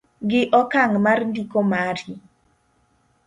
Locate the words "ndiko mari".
1.29-2.11